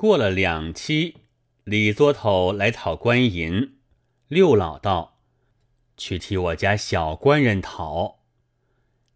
[0.00, 1.16] 过了两期，
[1.62, 3.74] 李作头来讨官银，
[4.28, 5.18] 六老道
[5.94, 8.20] ：“去替我家小官人讨。”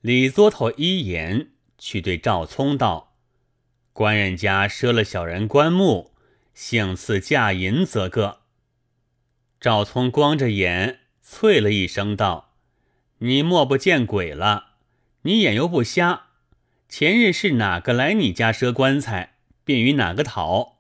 [0.03, 3.15] 李作头一言，去对赵聪道
[3.95, 6.13] ：“官人家赊了小人棺木，
[6.53, 8.41] 幸赐价银则个。”
[9.59, 12.53] 赵聪光着眼，啐了一声道
[13.21, 14.73] ：“你莫不见鬼了？
[15.23, 16.25] 你眼又不瞎？
[16.91, 20.74] 前日是哪个来你家赊棺材，便与哪个讨，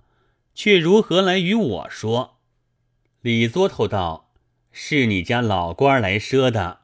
[0.54, 2.38] 却如何来与我说？”
[3.20, 4.32] 李作头道
[4.72, 6.80] ：“是你家老官来赊的。”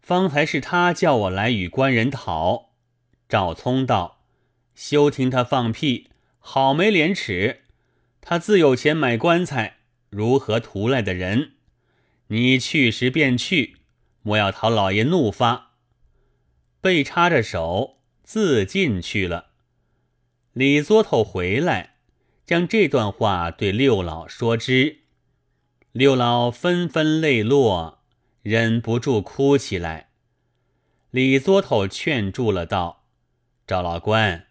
[0.00, 2.70] 方才是他叫我来与官人讨。
[3.28, 4.22] 赵聪道
[4.72, 7.62] ：“休听他放屁，好没廉耻！
[8.20, 9.78] 他自有钱买棺材，
[10.10, 11.54] 如何图来的人？
[12.28, 13.78] 你去时便去，
[14.22, 15.72] 莫要讨老爷怒发。”
[16.80, 19.46] 被插着手，自进去了。
[20.52, 21.95] 李作头回来，
[22.46, 25.00] 将这段话对六老说之。
[25.92, 27.96] 六老纷纷泪落。
[28.46, 30.10] 忍不住哭起来。
[31.10, 33.08] 李作头劝住了，道
[33.66, 34.46] ：“赵老官，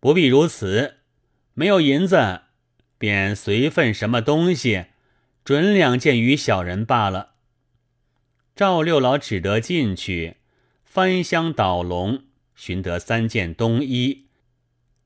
[0.00, 0.96] 不必如此。
[1.54, 2.42] 没有银子，
[2.98, 4.88] 便随份什么东西，
[5.44, 7.36] 准两件与小人罢了。”
[8.54, 10.36] 赵六老只得进去，
[10.84, 14.26] 翻箱倒笼，寻得三件冬衣，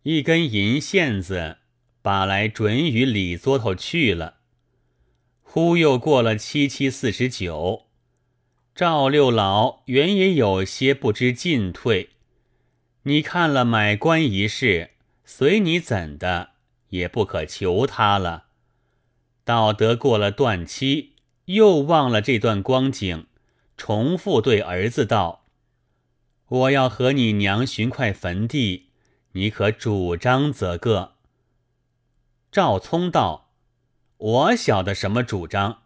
[0.02, 1.58] 一根银线子，
[2.02, 4.34] 把来准与李作头去了。
[5.40, 7.86] 忽又过了七七四十九。
[8.74, 12.10] 赵六老原也有些不知进退，
[13.02, 14.92] 你看了买官一事，
[15.24, 16.52] 随你怎的，
[16.88, 18.46] 也不可求他了。
[19.44, 21.12] 到得过了断期，
[21.44, 23.26] 又忘了这段光景，
[23.76, 25.44] 重复对儿子道
[26.48, 28.88] ：“我要和你娘寻块坟地，
[29.32, 31.16] 你可主张则个。”
[32.52, 33.50] 赵聪道
[34.18, 35.84] ：“我晓得什么主张，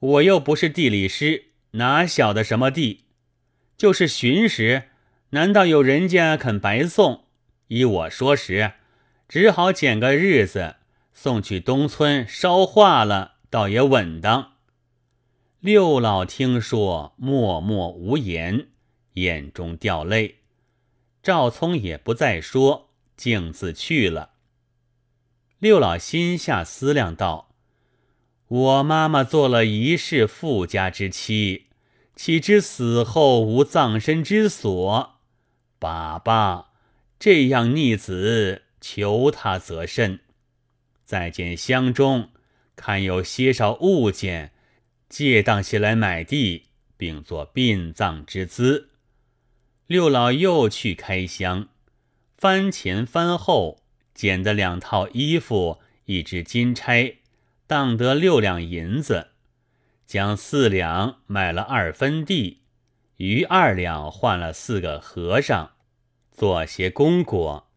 [0.00, 3.04] 我又不是地理师。”哪晓得什么地？
[3.76, 4.88] 就是寻时，
[5.30, 7.26] 难道有人家肯白送？
[7.68, 8.72] 依我说时，
[9.28, 10.74] 只好拣个日子
[11.12, 14.54] 送去东村烧化了，倒也稳当。
[15.60, 18.66] 六老听说，默默无言，
[19.12, 20.38] 眼中掉泪。
[21.22, 24.30] 赵聪也不再说，径自去了。
[25.60, 27.54] 六老心下思量道。
[28.48, 31.66] 我妈妈做了一世富家之妻，
[32.16, 35.20] 岂知死后无葬身之所？
[35.78, 36.70] 爸爸
[37.18, 40.20] 这样逆子，求他则甚。
[41.04, 42.30] 再见乡中，
[42.74, 44.52] 看有些少物件，
[45.10, 48.88] 借当些来买地，并作殡葬之资。
[49.86, 51.68] 六老又去开箱，
[52.38, 53.79] 翻前翻后，
[54.20, 57.14] 捡的两套衣服，一只金钗。
[57.66, 59.28] 当得六两银子，
[60.06, 62.60] 将四两买了二分地，
[63.16, 65.70] 余二两换了四个和尚，
[66.32, 67.70] 做些功果，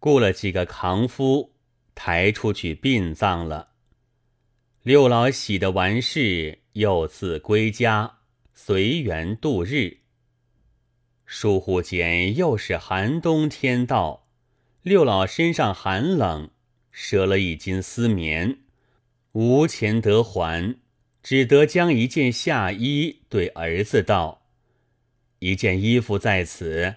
[0.00, 1.54] 雇了几个扛夫，
[1.94, 3.68] 抬出去殡葬了。
[4.82, 8.18] 六老喜得完事，又自归家，
[8.52, 9.98] 随缘度日。
[11.24, 14.27] 疏忽间又是寒冬天到，
[14.82, 16.50] 六老身上寒冷，
[16.92, 18.58] 折了一斤丝棉。
[19.32, 20.76] 无钱得还，
[21.22, 24.42] 只得将一件夏衣对儿子道
[25.40, 26.96] ：“一件衣服在此，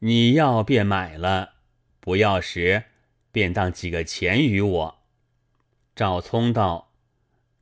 [0.00, 1.54] 你要便买了，
[1.98, 2.84] 不要时
[3.32, 4.98] 便当几个钱与我。”
[5.96, 6.92] 赵聪道：“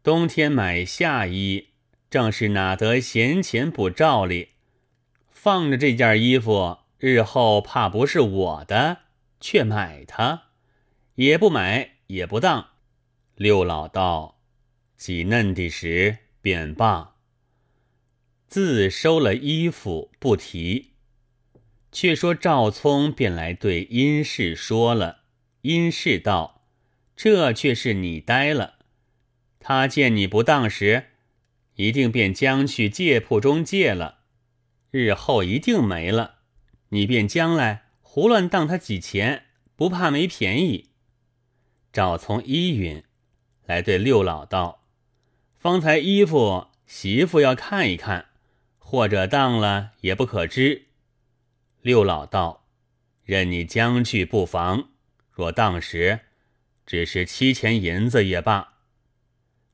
[0.02, 1.68] 冬天买夏衣，
[2.10, 4.48] 正是哪得闲钱补照例？
[5.30, 8.98] 放着这件衣服，日后怕不是我的，
[9.42, 10.44] 却买它，
[11.16, 12.70] 也不买也不当。”
[13.36, 14.40] 六老道
[14.96, 17.16] ：“几嫩的时便罢。”
[18.48, 20.92] 自收了衣服，不提。
[21.90, 25.24] 却说赵聪便来对殷氏说了。
[25.62, 26.66] 殷氏道
[27.16, 28.78] ：“这却是你呆了。
[29.60, 31.08] 他见你不当时，
[31.74, 34.20] 一定便将去借铺中借了。
[34.90, 36.40] 日后一定没了，
[36.88, 37.81] 你便将来
[38.14, 40.90] 胡乱当他几钱，不怕没便宜。”
[41.90, 43.02] 赵从依允。
[43.64, 44.84] 来对六老道
[45.58, 48.26] ：“方才衣服媳妇要看一看，
[48.76, 50.88] 或者当了也不可知。”
[51.80, 52.66] 六老道
[53.24, 54.90] ：“任你将去不妨，
[55.30, 56.20] 若当时，
[56.84, 58.74] 只是七钱银子也罢。”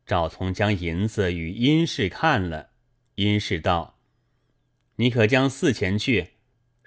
[0.06, 2.70] 赵从将银子与殷氏看了，
[3.16, 3.98] 殷氏道
[4.94, 6.34] ：“你可将四钱去，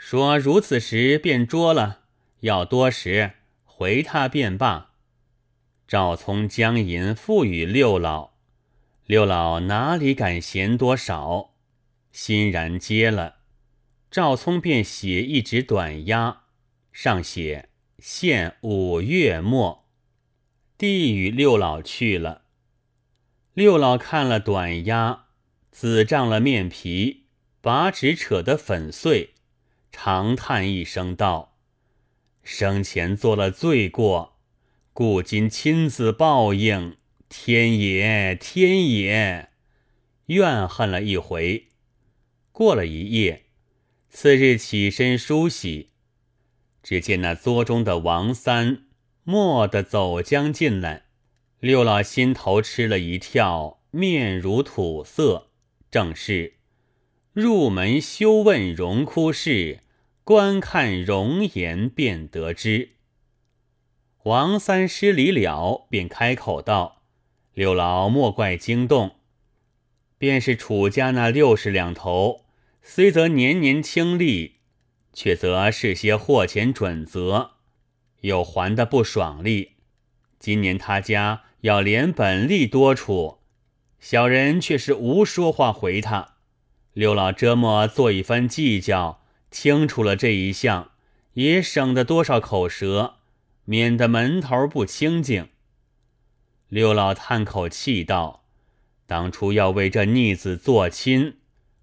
[0.04, 2.00] 说如此时便捉了，
[2.40, 3.34] 要多时
[3.64, 4.94] 回他便罢。”
[5.88, 8.32] 赵聪将银付与六老，
[9.06, 11.54] 六老哪里敢嫌多少，
[12.12, 13.36] 欣然接了。
[14.10, 16.46] 赵聪便写一纸短押，
[16.92, 17.70] 上写
[18.00, 19.86] 现五月末，
[20.80, 22.42] 递与六老去了。
[23.54, 25.28] 六老看了短押，
[25.70, 27.28] 紫胀了面皮，
[27.62, 29.36] 把纸扯得粉碎，
[29.92, 31.58] 长叹一声道
[32.44, 34.30] ：“生前做了罪过。”
[34.94, 36.98] 故今亲自报应，
[37.30, 39.52] 天也，天也！
[40.26, 41.70] 怨恨了一回。
[42.52, 43.46] 过了一夜，
[44.10, 45.92] 次日起身梳洗，
[46.84, 48.84] 只见那桌中的王三
[49.24, 51.06] 蓦地走将进来，
[51.62, 55.52] 六老心头吃了一跳，面如土色，
[55.90, 56.56] 正是
[57.34, 59.80] 入门休问荣枯事，
[60.26, 62.90] 观看容颜便得知。
[64.24, 67.04] 王三失礼了，便开口道
[67.56, 69.16] ：“六老莫怪惊动，
[70.18, 72.44] 便是楚家那六十两头，
[72.82, 74.58] 虽则年年清利，
[75.14, 77.52] 却则是些货钱准则，
[78.20, 79.76] 有还的不爽利。
[80.38, 83.38] 今年他家要连本利多出，
[84.02, 86.36] 小人却是无说话回他。
[86.94, 90.92] 六老这么做一番计较，清楚了这一项，
[91.34, 93.16] 也省得多少口舌。”
[93.66, 95.50] 免得门头不清净。
[96.68, 98.44] 六老叹口气道
[99.06, 101.38] ：“当初要为这逆子做亲，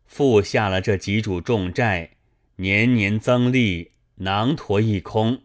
[0.05, 2.17] 付下了这几主重债，
[2.57, 5.43] 年年增利，囊驼一空，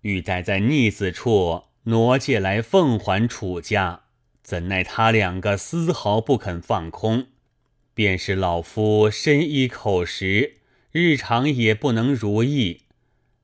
[0.00, 4.02] 欲待在逆子处挪借来奉还楚家，
[4.42, 7.28] 怎奈他两个丝毫不肯放空。
[8.00, 10.54] 便是老夫深衣口食，
[10.90, 12.84] 日常也不能如意。”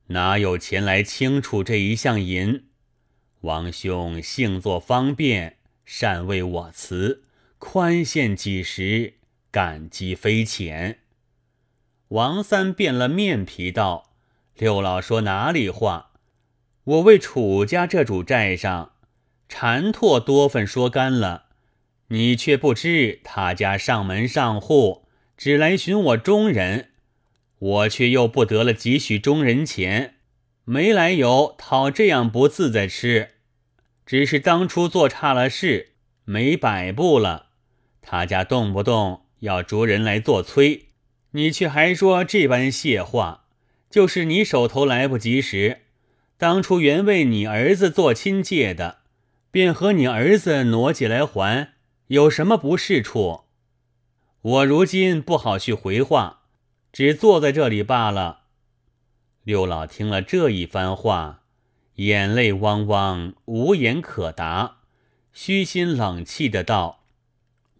[0.09, 2.63] 哪有钱来清楚这一项银？
[3.41, 7.21] 王兄性作方便，善为我辞，
[7.59, 9.13] 宽限几时，
[9.51, 11.01] 感激非浅。
[12.07, 14.09] 王三变了面皮道
[14.57, 16.13] ：“六老说哪里话？
[16.83, 18.93] 我为楚家这主债上
[19.47, 21.46] 缠拓多份说干了，
[22.09, 25.05] 你却不知他家上门上户，
[25.35, 26.89] 只来寻我中人。”
[27.59, 30.17] 我却又不得了几许中人钱，
[30.63, 33.29] 没来由讨这样不自在吃，
[34.05, 35.93] 只是当初做差了事，
[36.23, 37.47] 没摆布了。
[37.99, 40.89] 他家动不动要着人来做催，
[41.31, 43.45] 你却还说这般谢话。
[43.89, 45.79] 就是你手头来不及时，
[46.37, 48.99] 当初原为你儿子做亲借的，
[49.49, 51.69] 便和你儿子挪起来还，
[52.07, 53.41] 有什么不是处？
[54.41, 56.35] 我如今不好去回话。
[56.93, 58.45] 只坐在这里罢了。
[59.43, 61.43] 六老听了这一番话，
[61.95, 64.77] 眼泪汪汪，无言可答，
[65.31, 67.03] 虚心冷气的道：“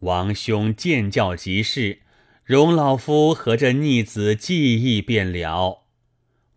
[0.01, 2.01] 王兄见教即是，
[2.43, 5.85] 容老夫和这逆子记忆便了。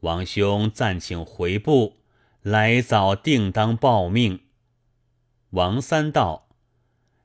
[0.01, 1.97] 王兄暂请回部，
[2.43, 4.41] 来早定当报命。”
[5.53, 6.49] 王三道：“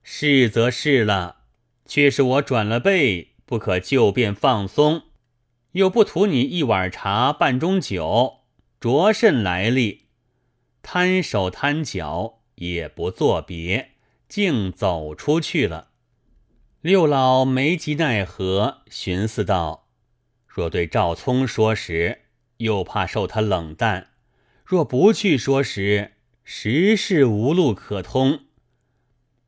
[0.07, 1.37] 是则是了，
[1.87, 5.01] 却是我转了背，不可就便放松。”
[5.73, 8.41] 又不图你一碗茶半盅酒，
[8.79, 10.03] 着甚来历？
[10.83, 13.93] 摊手摊脚，也不作别，
[14.29, 15.87] 竟走出去了。
[16.81, 19.87] 六老没及奈何，寻思道：
[20.47, 22.19] 若对赵聪说时，
[22.57, 24.09] 又怕受他冷淡；
[24.63, 26.11] 若不去说时，
[26.43, 28.44] 实是无路可通。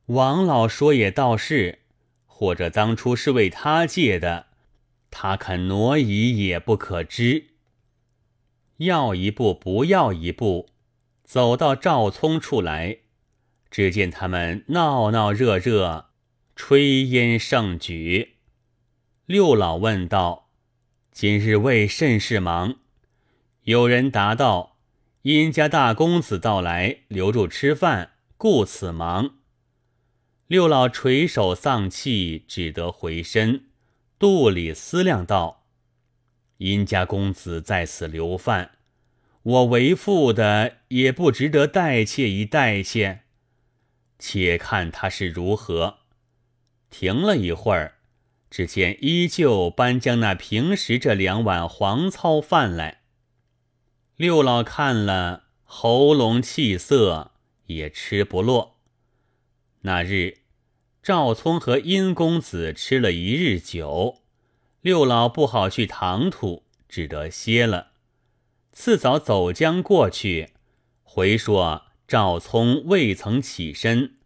[0.08, 1.80] 王老说也倒是，
[2.24, 4.46] 或者当初是为他借的。
[5.10, 7.48] 他肯挪移也不可知，
[8.78, 10.70] 要一步不要一步，
[11.24, 13.00] 走到赵聪处来，
[13.70, 16.06] 只见他们闹闹热热，
[16.56, 18.36] 炊烟盛举。
[19.26, 20.48] 六老问道
[21.12, 22.76] ：“今日为甚事忙？”
[23.64, 24.78] 有人答道
[25.20, 29.34] ：“殷家大公子到来，留住吃饭，故此忙。”
[30.48, 33.66] 六老垂首丧气，只得回身。
[34.18, 35.66] 肚里思量道
[36.56, 38.78] ：“殷家公子在此留饭，
[39.42, 43.24] 我为父的也不值得待妾一待妾。
[44.18, 45.98] 且看他是如何。”
[46.88, 47.96] 停了一会儿，
[48.48, 53.02] 只见依旧搬将那平时这两碗黄糙饭来。
[54.16, 57.32] 六老看了，喉咙气色，
[57.66, 58.78] 也吃不落。
[59.82, 60.37] 那日。
[61.08, 64.20] 赵聪和殷公子吃了一日酒，
[64.82, 67.92] 六老不好去唐突，只得歇了。
[68.72, 70.50] 次早走将过去，
[71.02, 74.18] 回说赵聪未曾起身，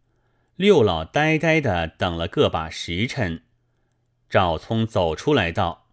[0.56, 3.44] 六老呆呆的等了个把时辰。
[4.28, 5.86] 赵聪走出来道：“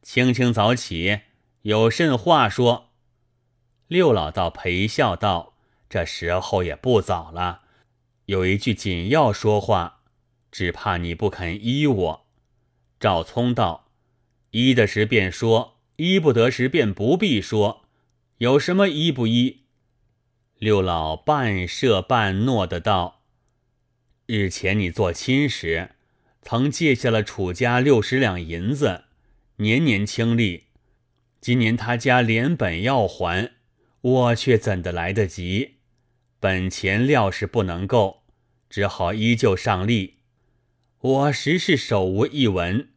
[0.00, 1.20] 清清早起，
[1.60, 2.88] 有甚话说？”
[3.86, 5.52] 六老道陪笑道
[5.90, 7.64] ：“这时候也不早了，
[8.24, 9.95] 有一句紧要说话，
[10.56, 12.26] 只怕你不肯依我。”
[12.98, 13.90] 赵聪道
[14.52, 17.84] ：“依得时便说，依不得时便不必说，
[18.38, 19.64] 有什么依不依？”
[20.56, 23.20] 六老半设半诺的道
[24.24, 25.90] ：“日前你做亲时，
[26.40, 29.04] 曾借下了楚家六十两银子，
[29.56, 30.68] 年年清利。
[31.38, 33.52] 今年他家连本要还，
[34.00, 35.74] 我却怎的来得及？
[36.40, 38.22] 本钱料是不能够，
[38.70, 40.15] 只好依旧上利。
[41.06, 42.88] 我实是手无一文，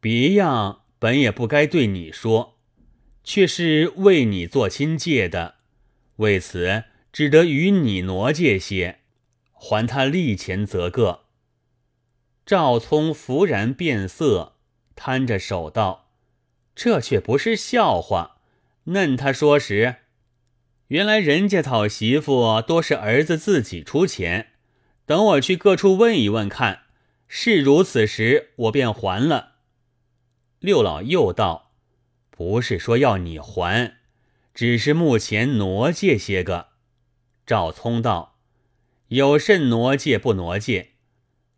[0.00, 2.58] 别样本也不该对你说，
[3.22, 5.54] 却是为你做亲借的。”
[6.18, 8.98] 为此，只得与你挪借些，
[9.52, 11.20] 还他利钱则个。
[12.44, 14.56] 赵聪忽然变色，
[14.96, 16.10] 摊着手道
[16.74, 18.38] ：“这却不是笑话。
[18.86, 19.98] 嫩他说时，
[20.88, 24.48] 原来人家讨媳妇多是儿子自己出钱。
[25.06, 26.82] 等我去各处问一问看，
[27.34, 29.52] 是如此时，我便还了。”
[30.60, 31.72] 六老又道
[32.28, 34.00] ：“不是说要你还。”
[34.52, 36.66] 只是目前挪借些个，
[37.46, 38.36] 赵聪道
[39.08, 40.90] ：“有甚挪借不挪借？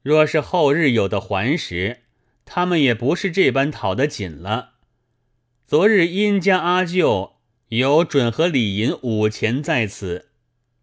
[0.00, 2.02] 若是后日有的还时，
[2.44, 4.74] 他们也不是这般讨得紧了。
[5.66, 7.38] 昨日殷家阿舅
[7.70, 10.28] 有准和李银五钱在此，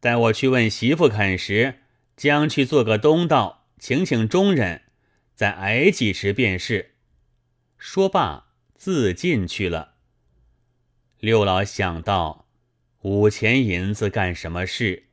[0.01, 1.75] 待我去问媳妇肯时，
[2.17, 4.83] 将去做个东道，请请中人，
[5.33, 6.91] 再挨几时便是。”
[7.79, 9.95] 说罢，自进去了。
[11.17, 12.45] 六老想到
[13.01, 15.07] 五钱银子干什么事？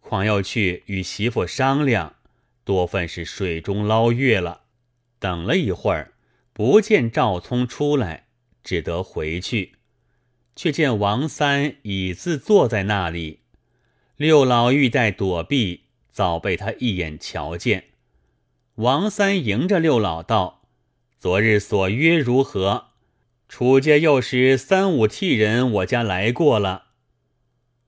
[0.00, 2.16] 况要去与媳妇商量，
[2.64, 4.64] 多份是水中捞月了。
[5.18, 6.12] 等了一会儿，
[6.52, 8.26] 不见赵聪出来，
[8.62, 9.76] 只得回去。
[10.54, 13.40] 却见王三已自坐在那里。
[14.16, 17.91] 六老欲待躲避，早被他一眼瞧见。
[18.82, 20.62] 王三迎着六老道
[21.16, 22.86] ：“昨日所约如何？”
[23.48, 26.86] 楚家又是三五替人我家来过了，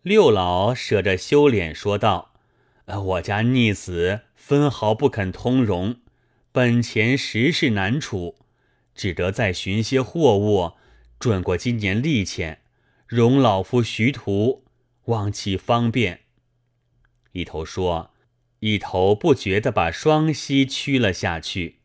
[0.02, 2.34] 六老舍着羞脸说道
[2.86, 5.96] ：“我家逆子分毫不肯通融，
[6.52, 8.36] 本钱实是难处，
[8.94, 10.74] 只得再寻些货物，
[11.18, 12.60] 赚过今年利钱，
[13.08, 14.62] 容老夫徐图，
[15.06, 16.20] 望其方便。”
[17.32, 18.13] 一头说，
[18.64, 21.80] 一头不觉地把双膝屈了下去。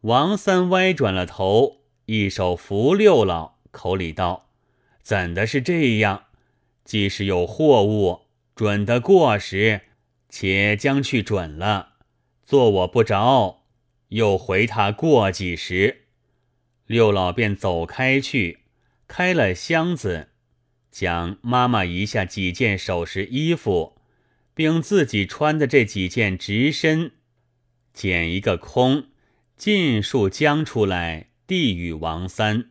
[0.00, 1.82] 王三歪转了头。
[2.06, 4.50] 一手扶六老，口里道
[5.00, 6.24] ：“怎的是这样？
[6.84, 8.22] 即使有货物
[8.56, 9.82] 准得过时，
[10.28, 11.92] 且将去准了，
[12.44, 13.62] 做我不着，
[14.08, 16.06] 又回他过几时。”
[16.86, 18.64] 六老便走开去，
[19.06, 20.30] 开了箱子，
[20.90, 24.01] 将妈妈遗下几件首饰衣服，
[24.54, 27.12] 并自己穿的这几件直身，
[27.92, 29.08] 捡一个空，
[29.56, 31.28] 尽数将出来。
[31.44, 32.70] 递与王三，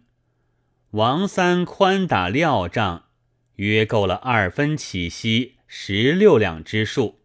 [0.91, 3.09] 王三宽打料账，
[3.57, 7.19] 约够了二分起息十六两之数，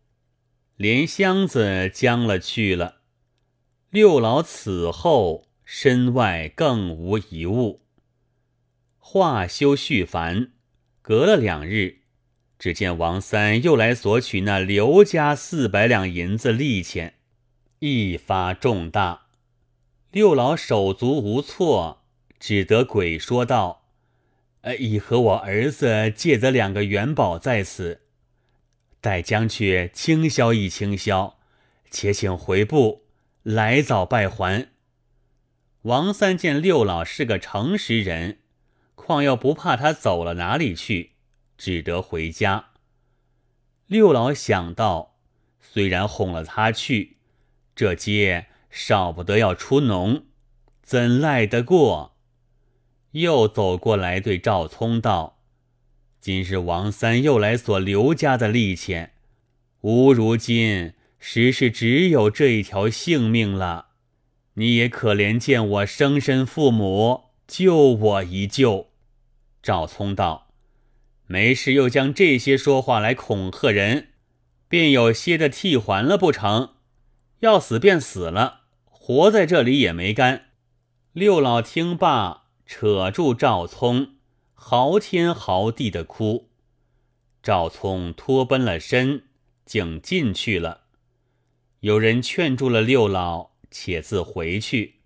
[0.76, 2.96] 连箱子将了去了。
[3.88, 7.86] 六老此后身外更无一物。
[8.98, 10.52] 话休续繁，
[11.00, 12.00] 隔了两日，
[12.58, 17.14] 只见王三又来索取那刘家四百两银子利钱，
[17.80, 19.26] 一发重大。
[20.10, 22.04] 六老手足无措，
[22.40, 23.82] 只得鬼说道
[24.62, 28.00] ：“呃，已和我儿子借得两个元宝在此，
[29.02, 31.36] 待将去清销一清销，
[31.90, 33.02] 且请回部
[33.42, 34.68] 来早拜还。”
[35.82, 38.38] 王三见六老是个诚实人，
[38.94, 41.12] 况又不怕他走了哪里去，
[41.56, 42.66] 只得回家。
[43.86, 45.16] 六老想到，
[45.60, 47.16] 虽然哄了他去，
[47.75, 48.46] 这街。
[48.68, 50.25] 少不得要出脓，
[50.82, 52.14] 怎赖得过？
[53.12, 55.38] 又走过来对赵聪道
[56.20, 59.14] ：“今日王三又来索刘家的利钱，
[59.80, 63.86] 吾如今实是只有这一条性命了。
[64.54, 68.90] 你也可怜见我生身父母，救我一救。”
[69.62, 70.45] 赵聪道
[71.26, 74.09] ：“没事，又将这些说话来恐吓人，
[74.68, 76.71] 便有些的替还了不成？
[77.40, 78.62] 要死便死了。”
[79.09, 80.47] 活在这里也没干。
[81.12, 84.16] 六老听罢，扯住赵聪，
[84.52, 86.49] 嚎天嚎地的哭。
[87.40, 89.23] 赵聪脱奔了身，
[89.64, 90.87] 竟进去了。
[91.78, 94.97] 有人劝住了六老，且自回去。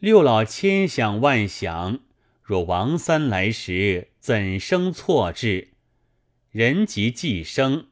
[0.00, 2.00] 六老千想万想，
[2.46, 5.70] 若王三来时，怎生错置？
[6.52, 7.88] 人即既生，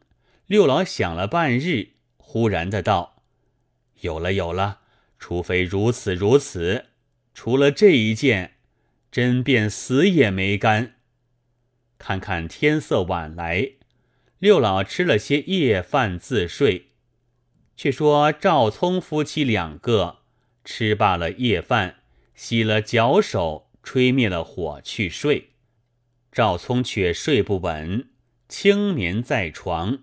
[0.47, 3.25] 六老想了半日，忽然的道
[4.03, 4.83] ：“有了，有了！
[5.19, 6.85] 除非如此如此，
[7.35, 8.53] 除了这一件，
[9.11, 10.95] 真便死也没干。”
[11.99, 13.71] 看看天色晚来，
[14.39, 16.91] 六老吃了些夜饭自睡。
[17.77, 20.19] 却说赵聪夫妻两个
[20.65, 21.97] 吃罢了夜饭，
[22.37, 25.51] 洗了脚手，吹灭了火去睡。
[26.33, 28.09] 赵聪却睡不稳，
[28.49, 30.01] 轻眠在床，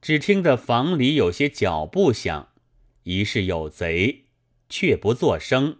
[0.00, 2.48] 只听得房里有些脚步响，
[3.02, 4.24] 疑是有贼，
[4.70, 5.76] 却不作声。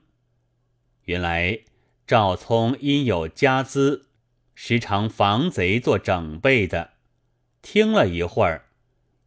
[1.05, 1.61] 原来
[2.07, 4.09] 赵聪因有家资。
[4.55, 6.91] 时常防贼做整备的，
[7.62, 8.67] 听了一会儿，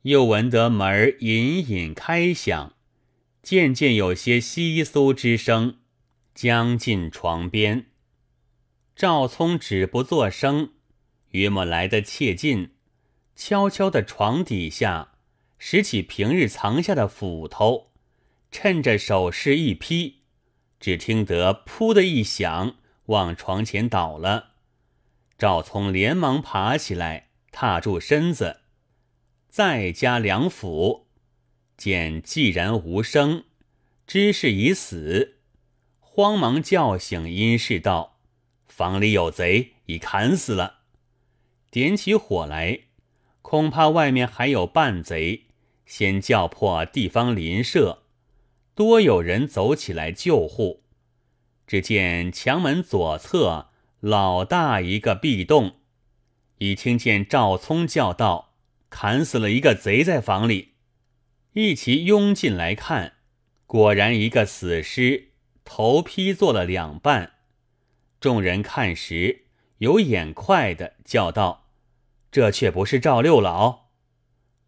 [0.04, 2.74] 又闻得门儿隐隐开响，
[3.42, 5.80] 渐渐有些窸窣之声，
[6.36, 7.86] 将近床边。
[8.94, 10.74] 赵聪止不作声，
[11.30, 12.72] 约莫来得切近，
[13.38, 15.14] 悄悄的床底下
[15.58, 17.94] 拾起平日藏下的斧头，
[18.52, 20.24] 趁着手势一劈，
[20.78, 22.76] 只听得“噗”的一响，
[23.06, 24.56] 往床前倒了。
[25.38, 28.60] 赵聪连忙爬起来，踏住身子，
[29.48, 31.08] 再加两斧，
[31.78, 33.46] 见既然无声，
[34.06, 35.35] 知是已死，
[36.16, 38.20] 慌忙叫醒殷氏道
[38.70, 40.76] ：“房里有贼，已砍死了。”
[41.70, 42.84] 点起火来，
[43.42, 45.48] 恐怕外面还有半贼，
[45.86, 48.04] 先叫破地方邻舍，
[48.74, 50.84] 多有人走起来救护。
[51.68, 53.68] 只见墙门左侧。
[54.00, 55.80] 老大一个壁洞，
[56.60, 58.54] 已听见赵聪叫道
[58.90, 60.76] ：“砍死了一个贼在房里。”
[61.52, 63.16] 一齐拥进来看，
[63.68, 65.32] 果然一个死尸，
[65.66, 67.34] 头劈做了两半。
[68.22, 69.48] 众人看时，
[69.80, 71.68] 有眼快的叫道
[72.32, 73.88] ：“这却不是赵六老。”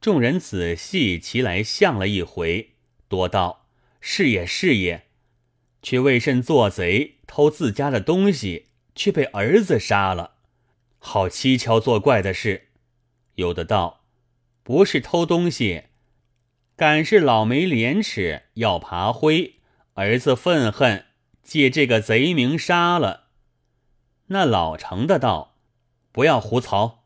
[0.01, 2.73] 众人仔细齐来向了一回，
[3.07, 3.67] 多道
[4.01, 5.07] ：“是也是也，
[5.81, 8.65] 却为甚做贼偷自家的东西？”
[8.97, 10.37] 却被儿子杀了，
[10.97, 12.69] 好蹊跷作怪的事。
[13.35, 14.01] 有的道，
[14.63, 15.83] 不是偷东西，
[16.75, 19.56] 敢是老没廉耻，要爬灰。
[19.99, 21.05] 儿子愤恨，
[21.41, 23.29] 借这个贼名杀了。
[24.27, 25.55] 那老成的道，
[26.11, 26.97] 不要胡嘈，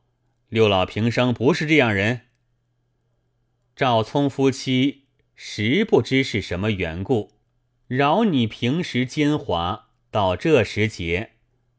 [0.50, 2.24] 六老平生不是这样人。
[3.78, 7.32] 赵聪夫妻实不知是什么缘故，
[7.88, 11.32] 饶你平时奸猾，到这时节。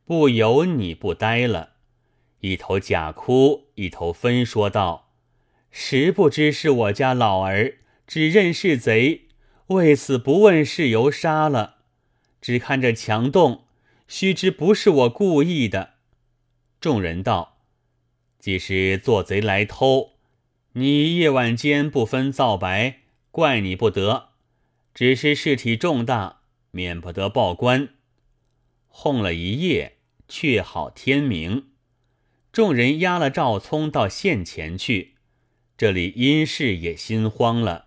[0.07, 1.75] 不由你不呆了，
[2.41, 5.13] 一头假哭，一头分说道
[5.71, 7.75] ：“实不知是我家老儿，
[8.07, 9.29] 只认是贼，
[9.73, 11.77] 为此不问事由杀了。
[12.41, 13.65] 只看这墙洞，
[14.09, 15.95] 须知不是我故意的。”
[16.81, 17.59] 众人道
[18.39, 20.15] ：“即使做贼来偷，
[20.73, 24.31] 你夜晚间不分皂白，怪你不得。
[24.95, 26.41] 只是事体重大，
[26.73, 27.91] 免不得报官。”
[28.89, 31.69] 哄了一夜，却好天明。
[32.53, 35.15] 众人押了赵聪到县前去。
[35.79, 37.87] 这里殷氏也心慌了，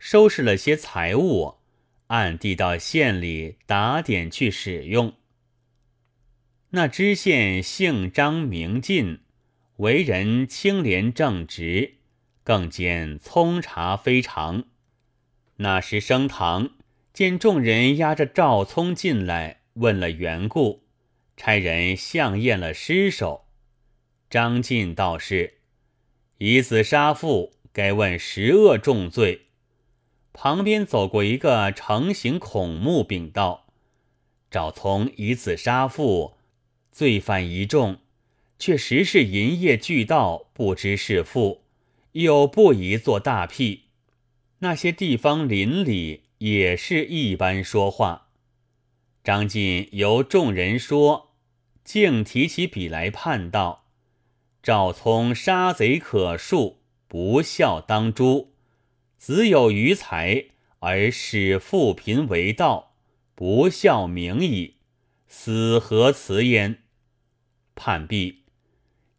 [0.00, 1.58] 收拾了些财物，
[2.06, 5.12] 暗地到县里打点去使用。
[6.70, 9.20] 那知县姓张名进，
[9.76, 11.96] 为人清廉正直，
[12.42, 14.64] 更兼聪察非常。
[15.56, 16.70] 那时升堂，
[17.12, 19.60] 见众人押着赵聪进来。
[19.74, 20.82] 问了缘故，
[21.36, 23.46] 差人相验了尸首。
[24.28, 25.58] 张进道是
[26.38, 29.48] 以子杀父，该问十恶重罪。
[30.32, 33.66] 旁边走过一个成形孔目，禀道：
[34.50, 36.34] 赵从以子杀父，
[36.90, 37.98] 罪犯一重，
[38.58, 41.62] 却实是银业俱盗，不知是父，
[42.12, 43.84] 又不宜做大辟。
[44.60, 48.28] 那些地方邻里也是一般说话。
[49.22, 51.30] 张进由众人说，
[51.84, 53.84] 竟提起笔来判道
[54.62, 56.76] ：“赵聪杀贼可恕，
[57.08, 58.48] 不孝当诛；
[59.20, 60.46] 子有余财
[60.78, 62.94] 而使富贫为道，
[63.34, 64.76] 不孝明矣。
[65.28, 66.78] 死何辞焉？”
[67.76, 68.44] 判毕，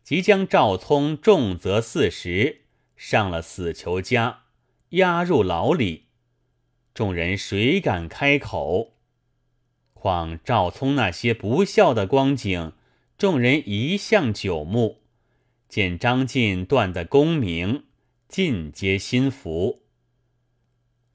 [0.04, 2.62] 即将赵聪重责四十，
[2.98, 4.46] 上了死囚家，
[4.90, 6.08] 押入牢里。
[6.96, 8.96] 众人谁敢开口？
[9.94, 12.74] 况赵聪那些不孝的光景，
[13.20, 15.04] 众人一向久目，
[15.70, 17.84] 见张晋断的功名，
[18.28, 19.81] 尽皆心服。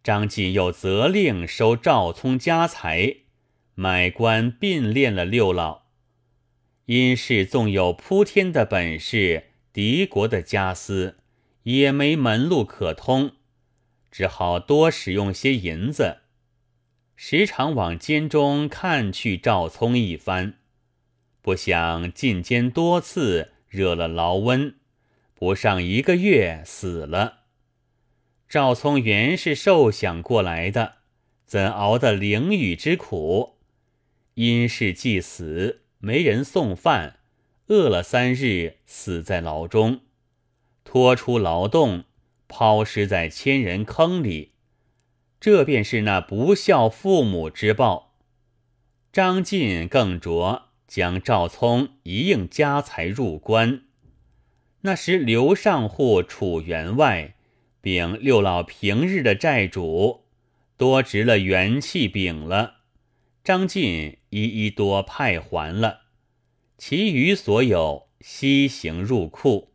[0.06, 3.16] 张晋又责令收赵聪家财，
[3.74, 5.86] 买官并练了六老。
[6.84, 11.16] 因是纵有扑天的本事，敌国的家私
[11.64, 13.32] 也没门路可通，
[14.08, 16.18] 只好多使用些银子，
[17.16, 20.54] 时常往监中看去赵聪一番。
[21.42, 24.76] 不想进监多次，惹了劳温，
[25.34, 27.45] 不上一个月死了。
[28.48, 30.96] 赵聪原是受想过来的，
[31.44, 33.56] 怎熬得凌雨之苦？
[34.34, 35.82] 因是既死。
[35.98, 37.20] 没人送饭，
[37.68, 40.02] 饿了三日，死在牢中，
[40.84, 42.04] 拖出劳动，
[42.46, 44.52] 抛尸在千人坑里。
[45.40, 48.14] 这便是那不孝父母之报。
[49.10, 53.82] 张晋更着将赵聪一应家财入关。
[54.82, 57.35] 那时刘上户楚员外，
[57.86, 60.24] 并六老平日的债主，
[60.76, 62.78] 多值了元气禀了。
[63.44, 66.00] 张晋一一多派还了，
[66.76, 69.70] 其余所有西行入库。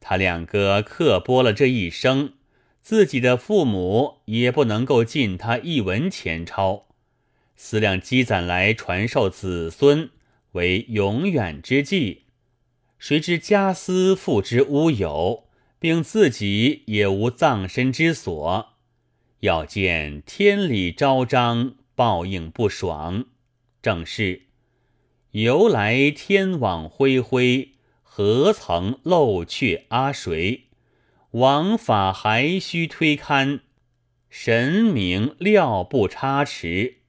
[0.00, 2.34] 他两个刻剥了这一生，
[2.82, 6.88] 自己的父母也不能够进他一文钱钞，
[7.56, 10.10] 思量积攒来传授子孙
[10.52, 12.24] 为永远之计。
[12.98, 15.43] 谁知家私付之乌有，
[15.84, 18.70] 并自己也无葬身之所，
[19.40, 21.74] 要见天理昭彰。
[21.94, 23.26] 报应不爽，
[23.82, 24.44] 正是
[25.32, 30.68] 由来天网恢恢，何曾漏却阿谁？
[31.32, 33.60] 王法还需推勘，
[34.30, 37.00] 神明料不差池。